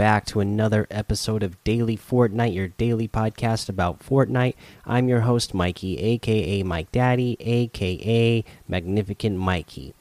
[0.00, 4.54] Back to another episode of Daily Fortnite, your daily podcast about Fortnite.
[4.86, 9.92] I'm your host, Mikey, aka Mike Daddy, aka Magnificent Mikey.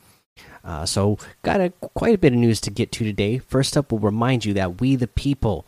[0.63, 3.39] Uh, so, got a, quite a bit of news to get to today.
[3.39, 5.65] First up, we'll remind you that We the People,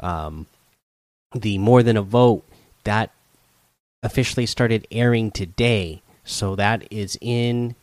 [0.00, 0.46] um,
[1.34, 2.44] the More Than a Vote,
[2.84, 3.10] that
[4.02, 6.00] officially started airing today.
[6.24, 7.74] So, that is in,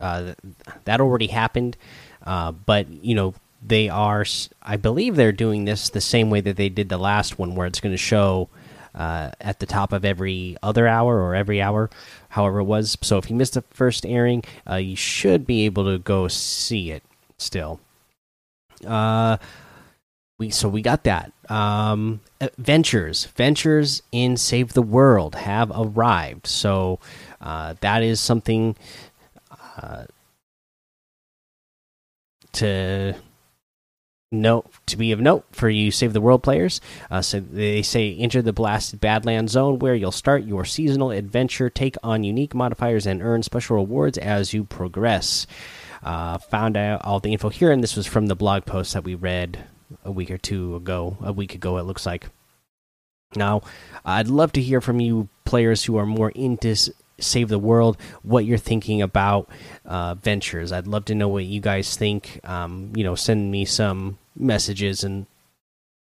[0.00, 0.32] uh,
[0.86, 1.76] that already happened.
[2.24, 4.24] Uh, but, you know, they are
[4.62, 7.66] i believe they're doing this the same way that they did the last one where
[7.66, 8.48] it's going to show
[8.94, 11.88] uh, at the top of every other hour or every hour
[12.30, 12.96] however it was.
[13.00, 16.90] So if you missed the first airing uh, you should be able to go see
[16.90, 17.02] it
[17.38, 17.80] still.
[18.86, 19.38] Uh
[20.38, 21.32] we so we got that.
[21.48, 22.20] Um
[22.58, 23.26] ventures.
[23.36, 26.46] Ventures in save the world have arrived.
[26.46, 26.98] So
[27.40, 28.76] uh that is something
[29.76, 30.04] uh
[32.52, 33.14] to
[34.30, 36.80] note to be of note for you save the world players.
[37.10, 41.70] Uh, so they say enter the blasted badland zone where you'll start your seasonal adventure.
[41.70, 45.46] Take on unique modifiers and earn special rewards as you progress.
[46.02, 49.04] Uh, found out all the info here and this was from the blog post that
[49.04, 49.64] we read
[50.04, 52.26] a week or two ago a week ago it looks like.
[53.34, 53.62] Now
[54.04, 56.74] i'd love to hear from you players who are more into
[57.18, 59.48] save the world what you're thinking about
[59.84, 60.72] uh, ventures.
[60.72, 62.40] I'd love to know what you guys think.
[62.44, 65.26] Um, you know send me some messages and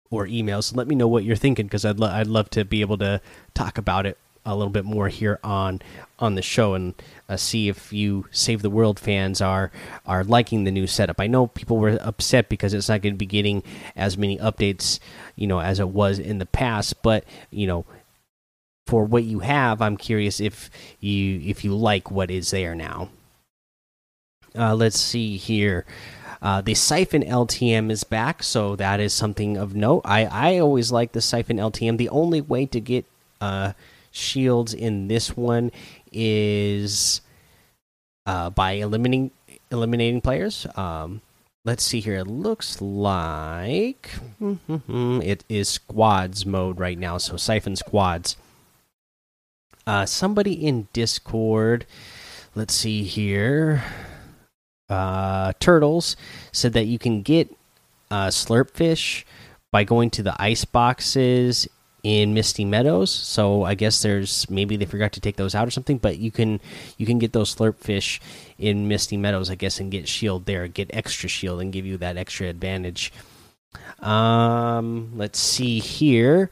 [0.10, 0.76] or emails.
[0.76, 3.22] Let me know what you're thinking because I'd, lo I'd love to be able to
[3.54, 5.80] talk about it a little bit more here on
[6.18, 6.96] on the show and
[7.30, 9.72] uh, see if you save the world fans are
[10.06, 11.20] are liking the new setup.
[11.20, 13.64] I know people were upset because it's not going to be getting
[13.96, 15.00] as many updates
[15.36, 17.86] you know as it was in the past but you know
[18.88, 20.70] for what you have, I'm curious if
[21.00, 23.10] you if you like what is there now.
[24.58, 25.86] Uh, let's see here.
[26.42, 30.02] Uh, the Siphon LTM is back, so that is something of note.
[30.06, 31.98] I I always like the Siphon LTM.
[31.98, 33.06] The only way to get
[33.40, 33.74] uh,
[34.12, 35.72] shields in this one
[36.12, 37.22] is
[38.26, 39.32] uh, by eliminating
[39.72, 40.66] eliminating players.
[40.76, 41.22] Um,
[41.64, 42.16] let's see here.
[42.16, 44.10] It looks like
[44.70, 48.36] it is squads mode right now, so Siphon squads.
[49.86, 51.86] Uh, somebody in Discord,
[52.56, 53.84] let's see here.
[54.90, 56.16] Uh, Turtles
[56.52, 57.50] said that you can get
[58.10, 59.26] uh, slurp fish
[59.72, 61.68] by going to the ice boxes
[62.04, 63.12] in Misty Meadows.
[63.12, 66.32] So I guess there's maybe they forgot to take those out or something, but you
[66.32, 66.60] can
[66.98, 68.20] you can get those slurp fish
[68.58, 71.98] in Misty Meadows, I guess, and get shield there, get extra shield, and give you
[71.98, 73.14] that extra advantage.
[74.00, 76.50] Um, let's see here.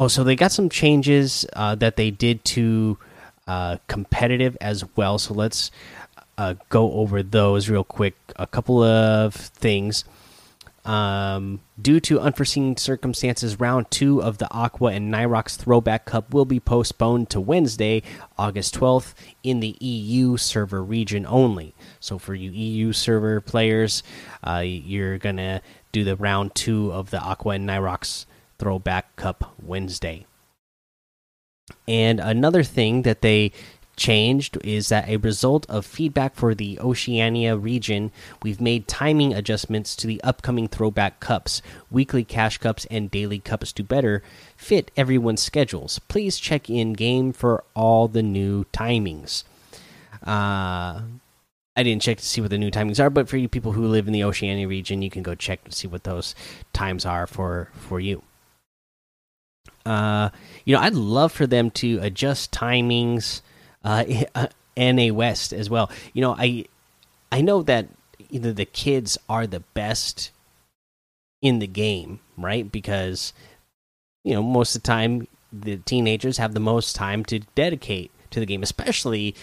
[0.00, 2.98] Oh, so they got some changes uh, that they did to
[3.48, 5.18] uh, competitive as well.
[5.18, 5.72] So let's
[6.36, 8.14] uh, go over those real quick.
[8.36, 10.04] A couple of things.
[10.84, 16.44] Um, due to unforeseen circumstances, round two of the Aqua and Nyhrox Throwback Cup will
[16.44, 18.02] be postponed to Wednesday,
[18.38, 21.74] August 12th, in the EU server region only.
[22.00, 24.02] So, for you EU server players,
[24.46, 25.60] uh, you're going to
[25.90, 28.24] do the round two of the Aqua and Nyhrox
[28.58, 30.26] Throwback Cup Wednesday.
[31.86, 33.52] And another thing that they
[33.98, 38.10] changed is that a result of feedback for the Oceania region,
[38.42, 41.60] we've made timing adjustments to the upcoming throwback cups.
[41.90, 44.22] Weekly cash cups and daily cups to better
[44.56, 45.98] fit everyone's schedules.
[46.08, 49.42] Please check in game for all the new timings.
[50.26, 51.02] Uh,
[51.76, 53.86] I didn't check to see what the new timings are, but for you people who
[53.86, 56.34] live in the Oceania region, you can go check to see what those
[56.72, 58.22] times are for for you.
[59.88, 60.28] Uh,
[60.66, 63.40] you know, I'd love for them to adjust timings
[63.82, 64.04] uh,
[64.76, 65.90] NA West as well.
[66.12, 66.66] You know, I
[67.32, 67.88] I know that
[68.28, 70.30] you know the kids are the best
[71.40, 72.70] in the game, right?
[72.70, 73.32] Because
[74.24, 78.40] you know most of the time the teenagers have the most time to dedicate to
[78.40, 79.34] the game, especially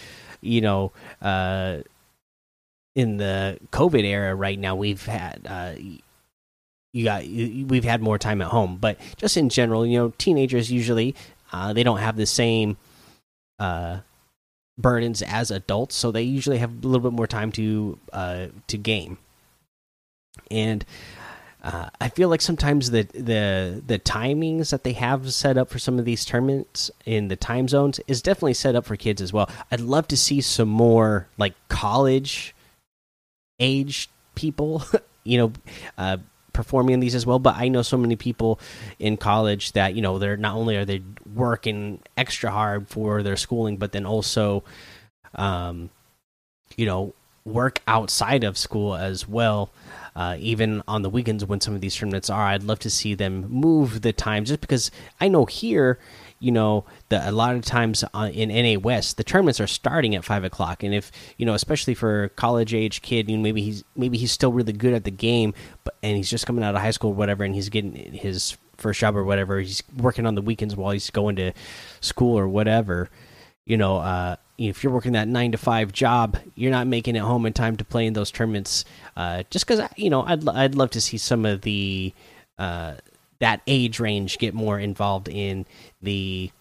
[0.41, 0.91] you know
[1.23, 1.77] uh,
[2.95, 4.75] in the COVID era right now.
[4.75, 5.73] We've had uh,
[6.95, 8.77] you got you, we've had more time at home.
[8.77, 11.15] But just in general you know teenagers usually
[11.51, 12.77] uh, they don't have the same
[13.59, 13.99] uh,
[14.77, 15.95] burdens as adults.
[15.95, 19.17] So they usually have a little bit more time to uh, to game.
[20.51, 20.85] And
[21.63, 25.79] uh, I feel like sometimes the the the timings that they have set up for
[25.79, 29.33] some of these tournaments in the time zones is definitely set up for kids as
[29.33, 29.49] well.
[29.71, 32.53] I'd love to see some more like college
[33.59, 34.83] age people,
[35.23, 35.53] you know,
[35.97, 36.17] uh,
[36.55, 37.37] performing in these as well.
[37.37, 38.59] But I know so many people
[38.97, 41.03] in college that you know they're not only are they
[41.33, 44.63] working extra hard for their schooling, but then also,
[45.35, 45.89] um,
[46.75, 47.13] you know,
[47.45, 49.69] work outside of school as well.
[50.15, 53.15] Uh, even on the weekends when some of these tournaments are, I'd love to see
[53.15, 55.99] them move the time just because I know here,
[56.39, 60.15] you know, the, a lot of times uh, in NA West, the tournaments are starting
[60.15, 63.43] at five o'clock, and if you know, especially for a college age kid, you know,
[63.43, 65.53] maybe he's maybe he's still really good at the game,
[65.83, 68.57] but and he's just coming out of high school or whatever, and he's getting his
[68.77, 71.53] first job or whatever, he's working on the weekends while he's going to
[72.01, 73.09] school or whatever.
[73.65, 77.19] You know, uh, if you're working that nine to five job, you're not making it
[77.19, 78.85] home in time to play in those tournaments.
[79.17, 82.13] Uh, just because you know, I'd I'd love to see some of the
[82.57, 82.95] uh,
[83.39, 85.65] that age range get more involved in
[86.01, 86.51] the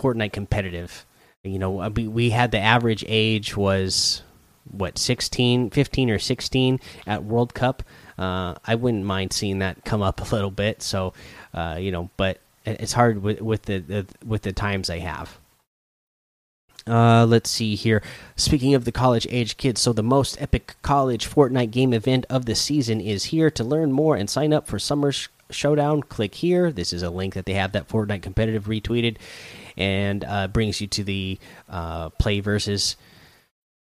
[0.00, 1.06] Fortnite competitive.
[1.42, 4.22] You know, uh, we had the average age was
[4.70, 7.82] what 16, 15 or 16 at World Cup.
[8.18, 10.82] Uh, I wouldn't mind seeing that come up a little bit.
[10.82, 11.12] So,
[11.52, 15.38] uh, you know, but it's hard with with the, the with the times they have.
[16.86, 18.02] Uh, let's see here.
[18.36, 22.44] Speaking of the college age kids, so the most epic college Fortnite game event of
[22.44, 23.50] the season is here.
[23.50, 26.70] To learn more and sign up for Summer Sh Showdown, click here.
[26.70, 29.16] This is a link that they have that Fortnite competitive retweeted
[29.76, 32.96] and uh, brings you to the uh, play versus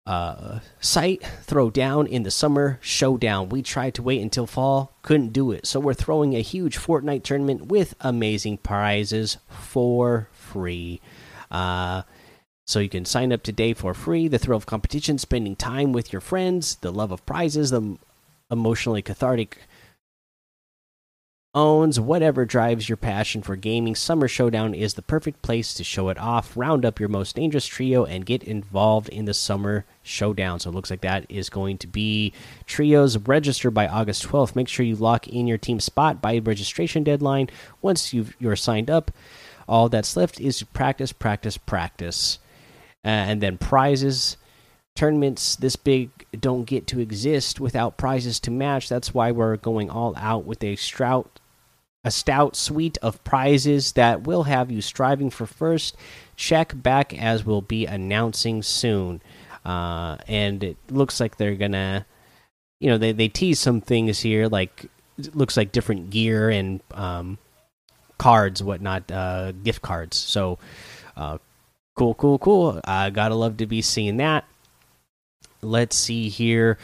[0.05, 1.23] uh, site.
[1.43, 3.49] Throw down in the Summer Showdown.
[3.49, 5.65] We tried to wait until fall, couldn't do it.
[5.65, 11.01] So we're throwing a huge Fortnite tournament with amazing prizes for free.
[11.49, 12.03] Uh,
[12.65, 14.27] so you can sign up today for free.
[14.27, 17.97] The thrill of competition, spending time with your friends, the love of prizes, the
[18.49, 19.57] emotionally cathartic
[21.53, 23.93] owns whatever drives your passion for gaming.
[23.93, 26.55] Summer Showdown is the perfect place to show it off.
[26.55, 30.61] Round up your most dangerous trio and get involved in the Summer Showdown.
[30.61, 32.31] So it looks like that is going to be
[32.65, 33.17] trios.
[33.17, 34.55] Register by August 12th.
[34.55, 37.49] Make sure you lock in your team spot by registration deadline.
[37.81, 39.11] Once you you're signed up,
[39.67, 42.39] all that's left is to practice, practice, practice.
[43.03, 44.37] Uh, and then prizes
[44.95, 46.09] tournaments this big
[46.39, 50.61] don't get to exist without prizes to match that's why we're going all out with
[50.65, 51.39] a stout
[52.03, 55.95] a stout suite of prizes that will have you striving for first
[56.35, 59.21] check back as we'll be announcing soon
[59.65, 62.05] uh, and it looks like they're gonna
[62.79, 64.87] you know they, they tease some things here like
[65.33, 67.37] looks like different gear and um,
[68.17, 70.57] cards whatnot uh, gift cards so
[71.15, 71.37] uh,
[71.97, 72.79] Cool, cool, cool.
[72.85, 74.45] I gotta love to be seeing that.
[75.61, 76.77] Let's see here.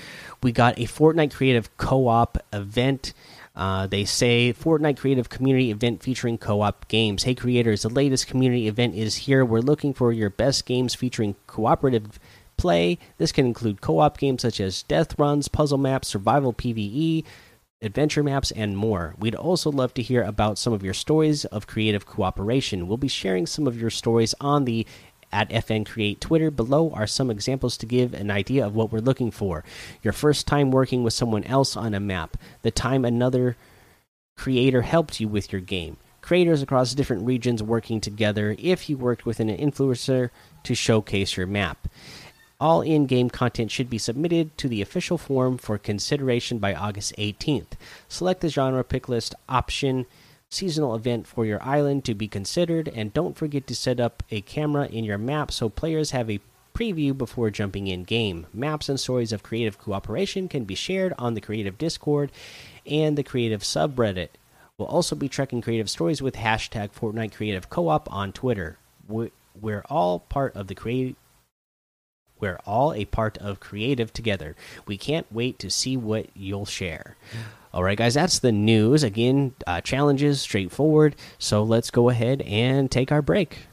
[0.43, 3.13] We got a Fortnite Creative Co op event.
[3.57, 7.23] Uh, they say Fortnite Creative Community Event featuring co op games.
[7.23, 9.43] Hey, creators, the latest community event is here.
[9.43, 12.19] We're looking for your best games featuring cooperative
[12.55, 12.99] play.
[13.17, 17.23] This can include co op games such as Death Runs, Puzzle Maps, Survival PvE,
[17.81, 19.15] adventure maps, and more.
[19.17, 22.87] We'd also love to hear about some of your stories of creative cooperation.
[22.87, 24.85] We'll be sharing some of your stories on the
[25.31, 26.51] at FN Create Twitter.
[26.51, 29.63] Below are some examples to give an idea of what we're looking for.
[30.01, 33.57] Your first time working with someone else on a map, the time another
[34.35, 35.97] creator helped you with your game.
[36.21, 40.29] Creators across different regions working together if you worked with an influencer
[40.63, 41.87] to showcase your map.
[42.59, 47.15] All in game content should be submitted to the official form for consideration by August
[47.17, 47.73] 18th.
[48.09, 50.05] Select the genre pick list option
[50.49, 54.41] seasonal event for your island to be considered, and don't forget to set up a
[54.41, 56.39] camera in your map so players have a
[56.73, 58.45] preview before jumping in game.
[58.53, 62.31] Maps and stories of creative cooperation can be shared on the Creative Discord
[62.85, 64.29] and the Creative subreddit.
[64.77, 68.77] We'll also be tracking creative stories with hashtag Fortnite Creative Co-op on Twitter.
[69.07, 71.15] We're all part of the creative
[72.39, 74.55] we're all a part of creative together.
[74.85, 77.15] We can't wait to see what you'll share.
[77.73, 79.03] All right, guys, that's the news.
[79.03, 81.15] Again, uh, challenges, straightforward.
[81.37, 83.67] So let's go ahead and take our break.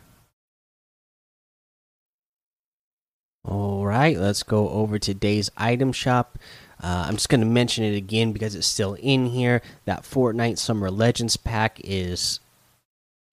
[3.44, 6.38] All right, let's go over today's item shop.
[6.82, 9.62] Uh, I'm just going to mention it again because it's still in here.
[9.84, 12.40] That Fortnite Summer Legends pack is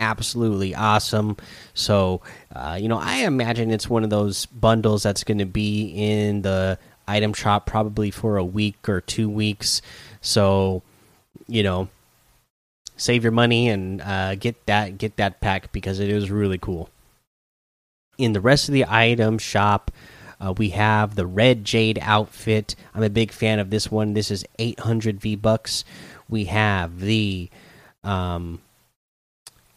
[0.01, 1.37] absolutely awesome.
[1.73, 2.21] So,
[2.53, 6.41] uh, you know, I imagine it's one of those bundles that's going to be in
[6.41, 6.77] the
[7.07, 9.81] item shop probably for a week or two weeks.
[10.19, 10.81] So,
[11.47, 11.87] you know,
[12.97, 16.89] save your money and uh, get that get that pack because it is really cool.
[18.17, 19.91] In the rest of the item shop,
[20.39, 22.75] uh, we have the red jade outfit.
[22.93, 24.13] I'm a big fan of this one.
[24.13, 25.83] This is 800 V bucks.
[26.29, 27.49] We have the
[28.03, 28.61] um,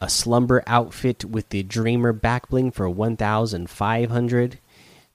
[0.01, 4.59] a slumber outfit with the dreamer back bling for 1500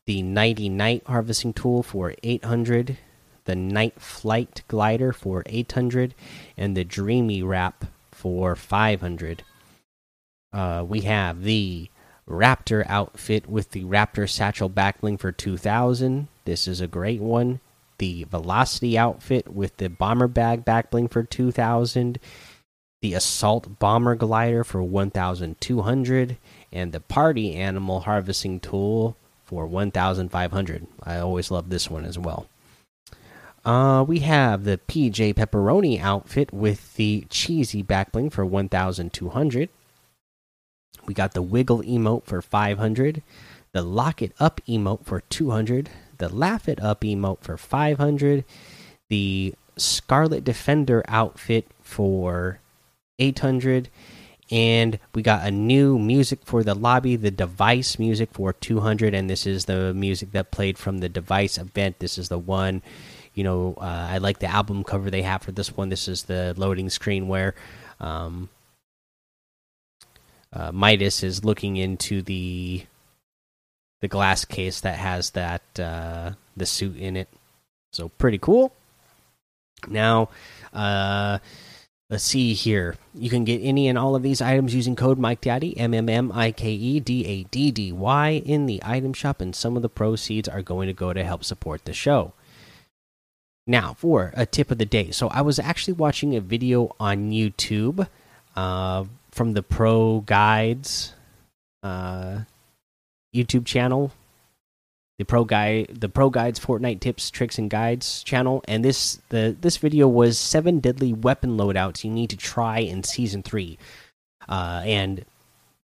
[0.06, 2.98] the nighty night harvesting tool for 800
[3.46, 6.16] the night flight glider for 800
[6.58, 9.44] and the dreamy wrap for 500
[10.52, 11.90] uh, we have the
[12.30, 16.28] Raptor outfit with the Raptor satchel backbling for 2000.
[16.46, 17.60] This is a great one.
[17.98, 22.20] The Velocity outfit with the bomber bag backbling for 2000.
[23.02, 26.38] The Assault Bomber glider for 1200
[26.72, 29.16] and the Party Animal harvesting tool
[29.46, 30.88] for 1500.
[31.04, 32.48] I always love this one as well.
[33.64, 39.70] Uh, we have the PJ Pepperoni outfit with the cheesy backbling for 1200.
[41.06, 43.24] We got the Wiggle emote for 500,
[43.72, 48.44] the Lock It Up emote for 200, the Laugh It Up emote for 500,
[49.10, 52.60] the Scarlet Defender outfit for
[53.20, 53.90] 800,
[54.50, 59.30] and we got a new music for the lobby, the device music for 200, and
[59.30, 62.00] this is the music that played from the device event.
[62.00, 62.82] This is the one,
[63.34, 65.90] you know, uh, I like the album cover they have for this one.
[65.90, 67.56] This is the loading screen where.
[68.00, 68.50] Um,
[70.52, 72.86] uh, Midas is looking into the
[74.02, 77.28] the glass case that has that uh, the suit in it.
[77.92, 78.74] So pretty cool.
[79.88, 80.30] Now,
[80.74, 81.40] uh,
[82.10, 82.96] let's see here.
[83.14, 86.10] You can get any and all of these items using code Mike Daddy M M
[86.10, 89.76] M I K E D A D D Y in the item shop, and some
[89.76, 92.34] of the proceeds are going to go to help support the show.
[93.68, 95.12] Now, for a tip of the day.
[95.12, 98.08] So, I was actually watching a video on YouTube.
[98.56, 101.14] Uh, from the Pro Guides
[101.84, 102.40] uh,
[103.34, 104.12] YouTube channel,
[105.20, 109.56] the Pro Guy, the Pro Guides Fortnite tips, tricks, and guides channel, and this the
[109.60, 113.78] this video was seven deadly weapon loadouts you need to try in season three,
[114.48, 115.26] uh, and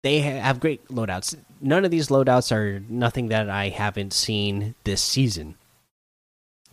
[0.03, 1.33] they have great loadouts.
[1.61, 5.55] None of these loadouts are nothing that I haven't seen this season,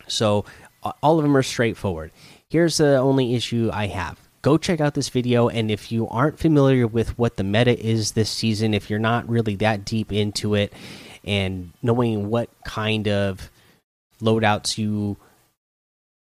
[0.09, 0.45] so
[1.01, 2.11] all of them are straightforward.
[2.49, 6.39] Here's the only issue I have go check out this video and if you aren't
[6.39, 10.55] familiar with what the meta is this season if you're not really that deep into
[10.55, 10.73] it
[11.29, 13.51] and knowing what kind of
[14.21, 15.17] loadouts you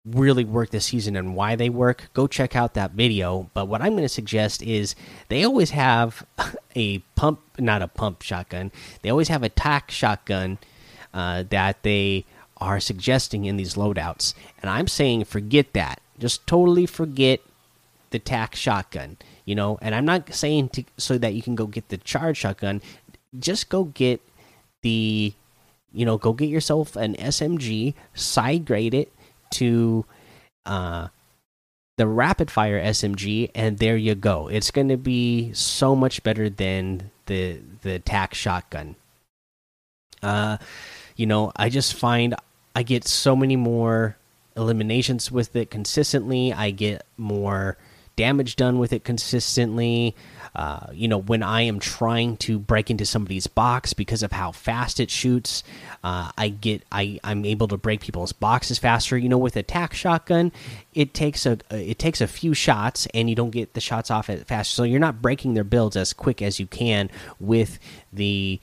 [0.04, 3.82] really work this season and why they work go check out that video but what
[3.82, 4.94] i'm going to suggest is
[5.28, 6.24] they always have
[6.76, 8.70] a pump not a pump shotgun
[9.02, 10.58] they always have a tac shotgun
[11.14, 12.24] uh, that they
[12.58, 17.40] are suggesting in these loadouts and i'm saying forget that just totally forget
[18.10, 19.78] the tac shotgun, you know.
[19.82, 22.80] And I'm not saying to, so that you can go get the charge shotgun.
[23.38, 24.20] Just go get
[24.82, 25.32] the,
[25.92, 29.12] you know, go get yourself an SMG, side grade it
[29.52, 30.04] to,
[30.64, 31.08] uh,
[31.96, 34.48] the rapid fire SMG, and there you go.
[34.48, 38.96] It's going to be so much better than the the tac shotgun.
[40.22, 40.58] Uh,
[41.16, 42.34] you know, I just find
[42.74, 44.16] I get so many more
[44.56, 46.52] eliminations with it consistently.
[46.52, 47.78] I get more
[48.16, 50.14] damage done with it consistently.
[50.56, 54.52] Uh, you know, when I am trying to break into somebody's box because of how
[54.52, 55.62] fast it shoots,
[56.02, 59.18] uh, I get I I'm able to break people's boxes faster.
[59.18, 60.52] You know, with a tac shotgun,
[60.94, 64.30] it takes a it takes a few shots and you don't get the shots off
[64.30, 67.78] as fast, so you're not breaking their builds as quick as you can with
[68.10, 68.58] the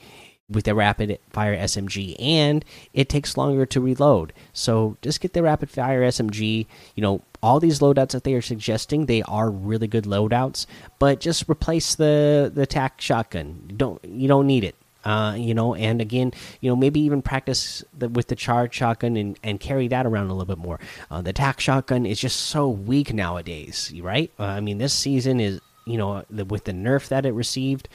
[0.50, 4.32] with the rapid fire SMG, and it takes longer to reload.
[4.52, 6.66] So just get the rapid fire SMG.
[6.94, 10.66] You know, all these loadouts that they are suggesting, they are really good loadouts,
[10.98, 13.64] but just replace the the tac shotgun.
[13.68, 14.76] You don't you don't need it.
[15.04, 16.32] Uh, you know, and again,
[16.62, 20.30] you know, maybe even practice the, with the charge shotgun and, and carry that around
[20.30, 20.80] a little bit more.
[21.10, 24.32] Uh, the tac shotgun is just so weak nowadays, right?
[24.38, 27.86] Uh, I mean, this season is, you know, the, with the nerf that it received,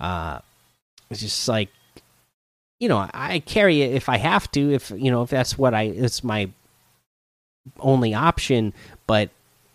[0.00, 0.40] uh,
[1.10, 1.68] it's just like
[2.78, 5.74] you know, I carry it if I have to, if you know, if that's what
[5.74, 6.50] I, it's my
[7.80, 8.72] only option.
[9.06, 9.30] But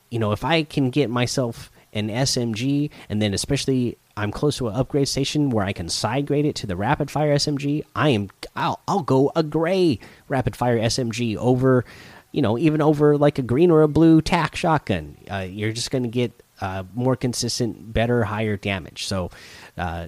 [0.09, 4.67] you know, if I can get myself an SMG, and then especially I'm close to
[4.67, 8.09] an upgrade station where I can side grade it to the rapid fire SMG, I
[8.09, 11.83] am, I'll, I'll go a gray rapid fire SMG over,
[12.31, 15.17] you know, even over like a green or a blue tac shotgun.
[15.29, 16.31] Uh, you're just going to get
[16.61, 19.05] uh, more consistent, better, higher damage.
[19.05, 19.29] So.
[19.77, 20.07] Uh,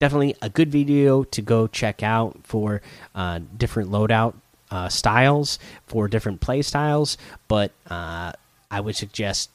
[0.00, 2.82] definitely a good video to go check out for
[3.14, 4.34] uh, different loadout
[4.70, 7.16] uh, styles for different play styles.
[7.48, 8.32] But uh,
[8.70, 9.50] I would suggest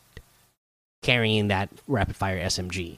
[1.01, 2.98] carrying that rapid fire SMG.